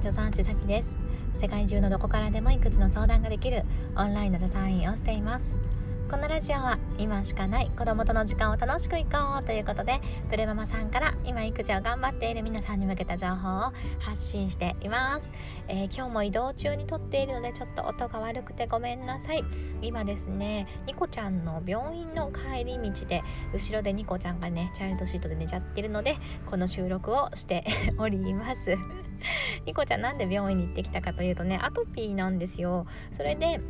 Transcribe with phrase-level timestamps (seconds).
[0.00, 0.98] 助産師さきです。
[1.34, 3.64] 世界中のどこからでも育児の相談ができる
[3.96, 5.54] オンラインの助産院をしています。
[6.10, 7.70] このラジオは今しかない。
[7.78, 9.10] 子供との時間を楽しくいこ
[9.40, 15.30] うということでプレママさんから今育児を頑張っている皆さんに向けた情報を発信しています、
[15.68, 19.44] えー、今日も移動中に撮っているのでちょっと音が悪くてごめんなさい。
[19.82, 23.22] 今ですねニコちゃんの病院の帰り道で
[23.54, 27.64] 後ろでニコちゃんがねチャイルドシートで寝ちゃってるのでこの収録をして
[27.98, 28.76] おります。
[29.64, 32.86] ニコちゃんなんで病院に行ってきたかというとねアトピーなんですよ。
[33.12, 33.60] それで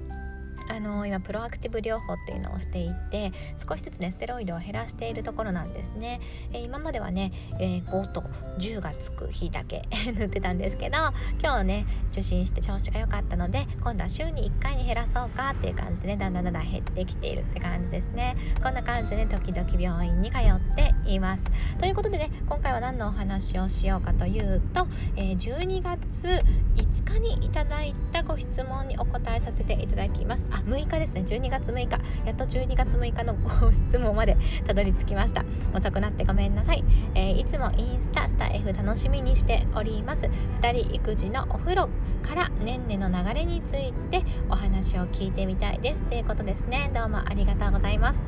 [0.68, 3.32] あの今プロアクティブ療法っていうのをしていて
[3.68, 6.20] 少しずつねステロイドを減らしているところなんですね、
[6.52, 8.22] えー、今まではね、えー、5と
[8.58, 9.82] 10がつく日だけ
[10.14, 10.96] 塗ってたんですけど
[11.42, 18.36] 今日ね受診して調子が良かったので今度は週に1回に減らそうかっていう感じでねだんだんだんだん減ってきているって感じですね。
[18.62, 21.46] こんな感じでね時々病院に通っています。
[21.78, 26.44] ということでね今回は何のお話をしようかというと、えー、12月
[26.76, 30.44] 5日にいただいたご質問にお答えさせていただきます。
[30.50, 31.22] あ6日ですね。
[31.26, 31.90] 12月6日。
[32.24, 35.44] やっと12月6日のご質問までたどり着きました。
[35.74, 36.84] 遅くなってごめんなさい、
[37.14, 40.28] えー、いつもインスタスタ F 楽しみにしております。
[40.60, 41.88] 2人育児のお風呂
[42.22, 46.02] からねんねの流れについてお話を聞いてみたいです。
[46.02, 46.90] ということですね。
[46.94, 48.18] どうもありがとうございます。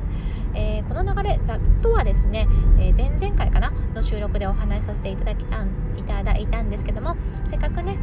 [0.55, 2.47] えー、この流れざっとはですね、
[2.79, 7.15] えー、前々回かなの収録でお話しさせていただきたんいただいたんですけども
[7.49, 7.97] せっかくね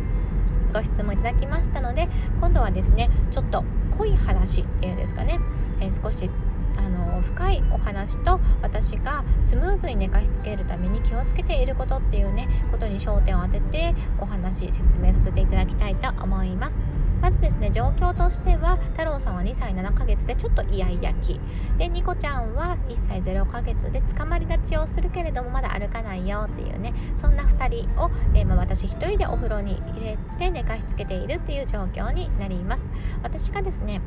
[0.70, 2.08] ご質問いただきましたので
[2.40, 3.64] 今度はですねちょっと
[3.96, 5.38] 濃い話っていうんですかね、
[5.80, 6.30] えー、少し
[6.80, 16.80] あの深いお話と私がスムーズに寝かしつけるために気をつけていることっていうねことに焦点を当ててお話説明させていただきたいと思います。
[17.20, 21.38] まずですね状況としては太郎さんは2歳7ヶ月でちょっとイヤイヤ期
[21.76, 32.88] でニコちゃんは1歳0ヶ月で捕まり立ちをするけれどもまだ歩かないよっていうねそんな2人を、えー、まあ、私1人でお風呂に入れて寝かしつけているっていう状況になります
[33.22, 34.00] 私がですね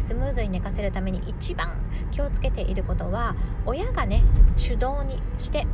[0.00, 3.34] スムーズに寝かせるために一番気をつけていることは
[3.66, 4.22] 親がね
[4.56, 5.66] 手動にして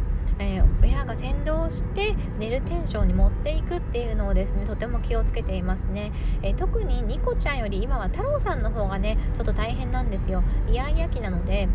[0.43, 10.43] えー、親が先導して寝るテンションに持っていくっていうのをですねとても気をつけていますね、えー、特にニコちゃんより今は太郎さんの方がねちょっと大変なんですよ。
[10.71, 11.69] イヤイヤ期なので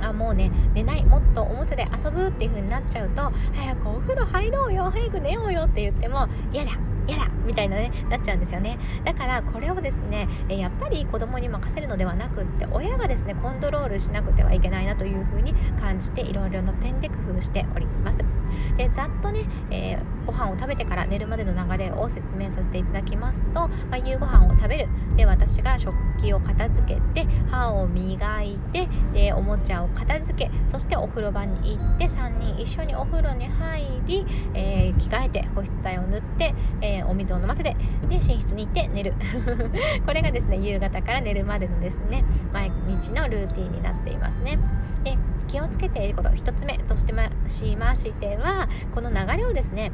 [0.00, 6.72] あもうね寝ないもっとおもちゃで遊ぶっていう風になっちゃうと早くお風呂入ろうよ早く寝ようよって言っても嫌だ
[7.06, 8.78] 嫌だみたいなねなっちゃうんですよね。
[9.04, 18.20] だからこれをですねえやっぱり子供に任せるのではなくって親がですねコントロールしなくてはいけないなというふうに感じていろいろな点で工夫しております。
[18.76, 24.88] でざっとね、えー、ご飯を食べてから寝るまでの流れを説明させていただきますと、まあ、夕ご飯を食べる。
[25.16, 37.76] で私が食器を片付けて歯を磨いてでおもちゃを片付けそしてお風呂場に行って3人一緒にお風呂に入り、えー、着替えて保湿剤を塗って、えー、お水を飲ませて
[38.08, 39.14] で寝室に行って寝る。
[40.04, 44.58] これがですね夕方から寝るまでのですね毎日のルーティンになっていますね。
[45.04, 45.16] で
[45.48, 49.92] 気をつけていること1つ目としてましましてはこの流れをですね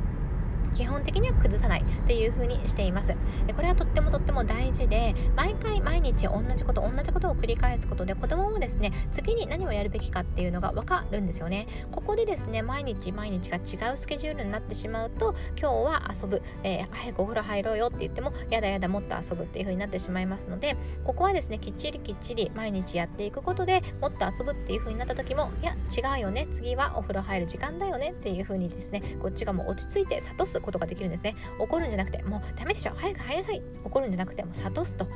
[0.74, 3.14] 基本的には崩さないっていう風にしています。
[3.46, 11.66] でこれはとってもとっても大事で毎回毎日同じこと同じことを繰り返すことで子供もですね次に何をやるべきかっていうのが分かるんですよね。
[11.90, 31.36] ここでですね毎日毎日が違うスケジュールになってしまうと今日は遊ぶ、えー、早くお風呂入ろうよって言ってもやだやだもっと遊ぶっていう風になってしまいますのでここはですねきっちりきっちり毎日やっていくことでもっと遊ぶっていう風になった時もいや違うよね次はお風呂入る時間だよねっていう風にですねこっちがもう落ち着いて諭すことができるんですね。
[31.58, 32.92] 怒るんじゃなくてもうダメでしょ。
[32.94, 33.62] 早く入りなさい。
[33.84, 35.04] 怒るんじゃなくてもう諭すと。
[35.04, 35.10] で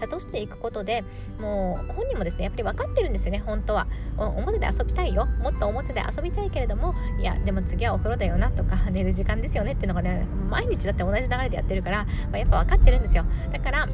[0.00, 1.04] 諭していくことで
[1.40, 3.42] もう本人もですねやっぱり分かってるんですよね。
[3.44, 3.86] 本当は。
[4.18, 5.26] 表で遊びたいよ。
[5.26, 13.24] もっと表で遊びたいけれどもいやでも次はお風呂だよなとか寝る時間ですよねっていうのがね毎日だって同じ流れでやってるから、まあ、やっぱ分かってるんですよ。
[13.52, 13.86] だから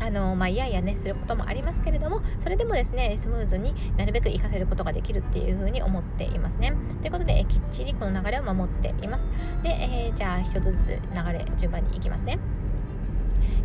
[0.00, 6.74] あのまあ、いやいやねすることもありますけれどもそれでもですねスムーズになるべく活かせることができるっていうふうに思っていますね。
[7.00, 9.28] ということできっちりこの流れを守っています。
[9.62, 12.38] で、えー、じゃあ一つずつ流れ順番にいきますね。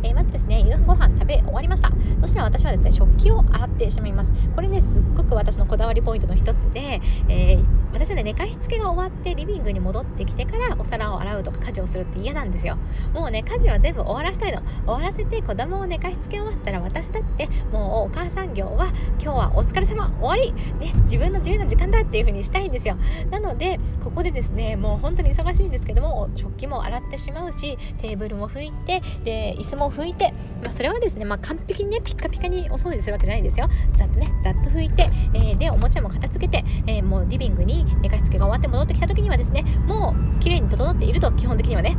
[0.02, 1.90] えー、まずですね夕ご飯食べ終わりました。
[2.20, 4.32] そしたら私はですね食器を洗ってしまいます。
[4.54, 12.76] これねすっごく私のこだわりポイントの一つで、えー、私はね寝かしつけが終わってリビングに戻ってきてからお皿を洗うとか家事をするって嫌なんですよ。
[13.12, 14.62] もうね家事は全部終わらしたいの。
[14.86, 18.88] 終わらせて子供を寝かしつけ終わったら私だってもうお母さん業は
[19.20, 20.52] 今日はお疲れ様終わり。
[20.78, 22.96] ね自分の自由な時間だっていう風にしたいんですよ。
[23.30, 30.32] なのでここでですねもう本当に忙しいんですけども食器も洗ってしまうしテーブルも拭いてで椅子も拭いて、
[30.62, 33.68] まあ、それはですね、まあ、完璧にねピッカピカにお掃除するわけじゃないんですよ。
[33.94, 41.96] ざっとねざっと拭いて、えー、でおもちゃも片付けて、えー、もうリビングに寝かしつけが終わって戻ってきた時にはですねもう綺麗に整っていると基本的にはね。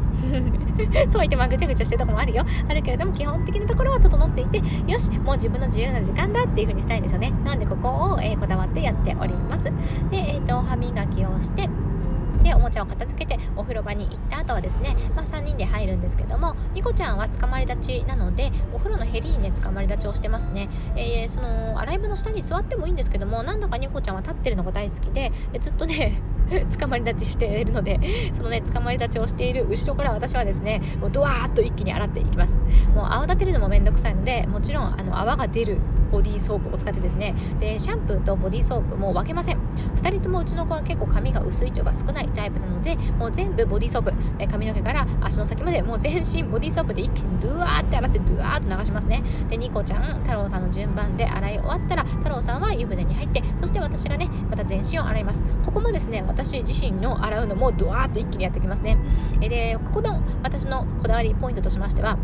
[1.09, 2.45] そう言ってまあぐちゃぐちゃしてるとこもあるよ。
[2.67, 4.57] あるけれども基本的なところは整っていて
[4.87, 7.31] よしもう自分の自由な時間だっていう風にしたいんですよね。
[7.45, 9.65] なのでここを、えー、こだわってやっております。
[9.65, 9.71] で、
[10.11, 11.69] えーと歯磨きをして
[12.43, 26.21] でおもちゃを片付けてお風呂場に行った後はですね、まあ、3人で入るんですけどもニコちゃんは捕まり立ちなのでお風呂のヘリにね捕まり立ちをしてますね、えー、その洗い場の下に座ってもいいんですけどもなんだかニコちゃんは立ってるのが大好きでずっとね
[26.79, 27.99] 捕まり立ちしているので
[28.33, 32.59] そのね捕まり立ちをしている後ろから私はですねもうドワーッと一気に洗っていきます。
[32.93, 35.79] もう泡立てるのもめんどくさいのでもちろんあの泡が出る
[36.11, 39.57] ボディーソープを使ってですねでシャンプーとボディーソープも分けません。
[39.95, 44.13] 2人ともうちの子は結構髪が薄いというか少ないタイプなのでもう全部ボディーソープ。
[44.37, 49.23] え髪の毛から足の先までもう全身ボディーソープで一気にドゥワーって洗ってドゥワーっと流しますね。
[49.49, 55.43] でニコちゃん太郎さんの順番で洗い終わったら太郎さんは湯船に入ってそして私がねまた全身を洗います。
[55.65, 58.97] ここもですね私自身の洗うのもドワーッと一気にやってきますね。
[59.39, 62.17] でここの私のこだわりポイントとしましては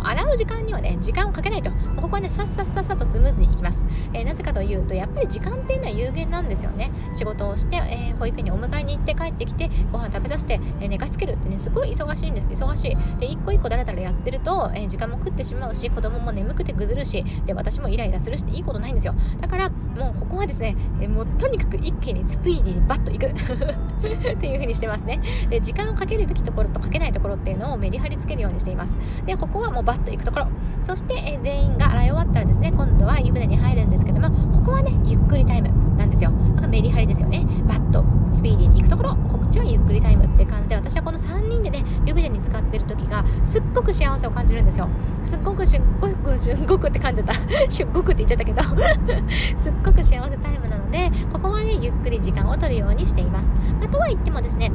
[0.00, 1.70] 洗う時間にはね時間をかけないと。
[1.96, 6.90] ここはねさっさっさっさとスムーズにいきます、えー、なぜかというとやっぱり時間っていうのは有限なんですよね。
[7.14, 12.50] 仕事をして、えー、保育園にお迎えに行って帰ってきてご飯食べさせて、えー、寝かしつけるってねすごい忙しいんです。
[12.50, 12.96] 忙しい。
[13.18, 19.14] で一個一個だらだらやってると、え時間も食ってしまうし子供も眠くてぐずるしで私もイライラするしいいことないんですよ。
[19.40, 23.26] だからもうここはですね、えもうとにかく一気にスピーディーにバッといく。
[23.32, 25.20] っていう風にしてますね。
[25.50, 28.96] で時間をかけるべきところとかけないところっていうのをメリハリつけるようにしています。
[29.26, 30.48] でここはもうバッといくところ。
[30.82, 35.81] そして、え全員が洗い終わったらですね今度は湯船に入るんですけどもここはねゆっくりタイム。
[35.96, 36.30] なんですよ。
[36.30, 37.46] なんかメリハリですよね。
[37.66, 44.88] バッとスピーディーに行くところ告知はゆっくりタイムって感じで私はこの3人でね湯船に使ってる時がすっごく幸せを感じるんですよ。
[45.24, 47.42] すっごくしゅっごくしゅっごくって感じちゃった。
[47.70, 48.62] すっごくって言っちゃったけど。
[49.56, 53.50] すっごく幸せタイムなのでここはねゆっくり時間を取るようにしています、
[53.80, 54.70] まあ、とは言ってもですね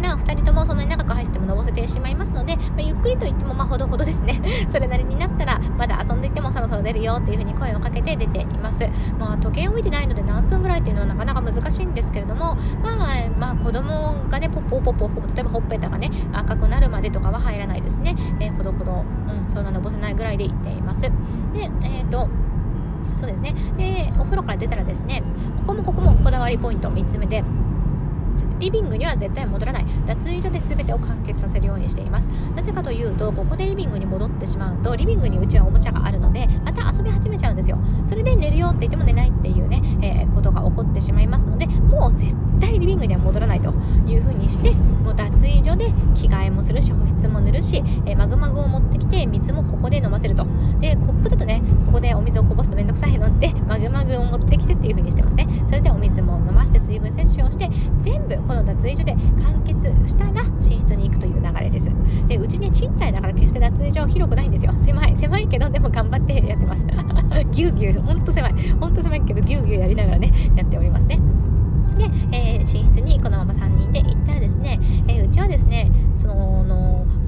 [0.00, 4.40] まあ、2人ともそんなに長く走ってものぼせてしまいますので、まあ、ゆっくりと言ってもまあほどほどですね。
[4.68, 8.88] それなりになったらまだ遊んでいてもそろそろ出るよっていう風に声をかけて出ています。
[9.18, 12.96] まあ時計を見てないので何分ぐらいっていうのはなかなか難しいんですけれどもまあ
[13.38, 21.02] まあ子供がねポッポポッポ例えばほっぺたがね赤くなるまでとかは入らないですね、えー、ほどほど、うん、そんなのぼせないぐらいで行っています。
[21.02, 21.10] で
[21.82, 22.28] えっ、ー、と
[23.14, 23.54] そうですね。
[23.76, 25.22] でお風呂から出たらですね
[25.66, 27.42] ここもここもこだわりポイント3つ目で
[28.60, 29.86] リビングには絶対戻らない。
[30.06, 32.28] 脱衣所で全てを完結させるようにしています。
[32.54, 37.78] なぜかというとここでリビングに戻ってしまうとリビングにうちはおもちゃがあるのでまた遊び始めちゃうんですよ。
[38.04, 43.72] それで寝るよって言っても寝ないっていうね、えー、ことが起こってしまいますのでもう絶対リビングには戻らないと
[44.06, 50.46] いう風にしてもう脱衣所で着替えもするし保湿も塗るし、えー、マグマグを持ってきて水もここで飲ませると。
[50.80, 51.36] でコップだ
[67.52, 71.20] ぎゅうぎゅうほんと狭いほんと狭いけどぎゅうぎゅうやりながらねやっておりますね。
[71.98, 76.60] で、えー、寝室にこのまま3人で行ったらですね、えー、うちはですねその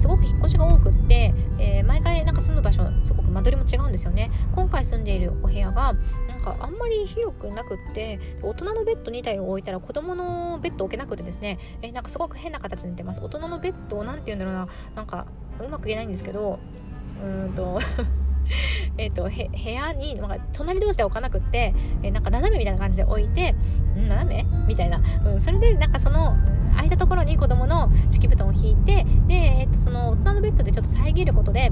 [0.03, 4.33] すごく引っ越しが多くって、えー、毎回なんか住む場所すごく間取りも違うんですよね。
[4.53, 5.95] 今回住んでいるお部屋が
[6.29, 13.21] なんかあんまり広くなくって大人のベッド2台を置いたら子供のベッド置けなくてですね、えー、なんかすごく変な形になってます。
[13.23, 15.27] 大人のベッドを何て言うんだろうななんか
[15.61, 16.59] うまく言えないんですけど
[17.23, 17.79] うーんと
[18.99, 19.31] えと、部
[19.71, 23.55] 屋になんか隣同士で置かなくって、えー、なんか斜めみたいな感じで置いて
[23.97, 26.37] 斜めみたいな、うん、それでなんかその、
[26.75, 31.71] 空いたところに子供の敷布団を引いてで、えー、とその大人のベッドでちょっと遮ることで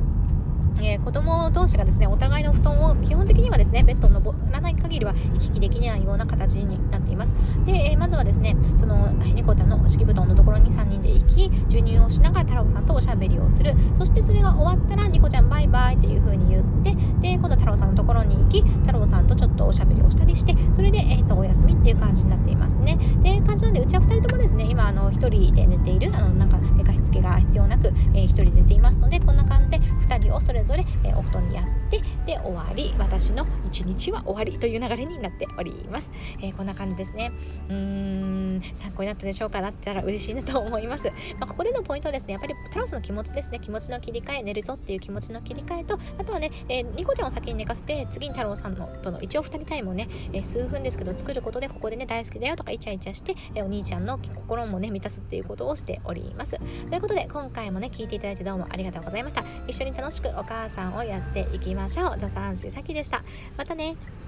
[0.83, 7.37] えー、子供同士がですねお互いの布団を基本的にはですねベッドを登らない限りは行き来できないような形になっます。
[7.67, 13.75] で、えー、まずはですねその猫ちゃんの敷布団のところに3人で行き授乳をしながら太郎さんとおしゃべりをする。
[13.97, 22.99] そしてそれが終わったらニコちゃんバイバイっていう風に言ってで今度太郎さんのところに行き太郎さんとちょっとおしゃべりをしたりしてそれで、えーと、お休みっていう感じになっていますね。
[23.23, 32.95] で感じなんでうちは2人ともですね今あの1人で寝ているあのなんか寝かしつけが必要なく、えー、1人で寝ていますのでこんな感じで2人をそれぞれ、えー、お布団にやってで終わり。
[32.99, 36.11] 私の一日は終わりという流れになっております、
[36.41, 37.10] えー、こんな感じです。
[37.15, 37.33] ね。
[37.69, 43.59] うーん参考になったでしょうかなったら嬉しいなと思います、まあ、ここでのポイントはですねやっぱりタロスの気持ちですね。
[43.59, 56.59] 気持ちの切り替え寝るぞっていう気持ちの切り替えとあとはね、えー、ニコちゃんを先に寝かせて次に太郎さんのとの一応2人タイムをね、えー、数分ですけど作ることでここでね大好きだよとかイチャイチャして、えー、お兄ちゃんの心もね満たすっていうことをしております。
[56.59, 56.65] と
[56.95, 59.45] いうことで今回もね聞いていただいてどうもありがとうございました。
[59.67, 62.13] 一緒に楽しくお母さんをやっていきましょう。
[62.15, 63.23] 助産師さきでした。
[63.57, 64.20] またね。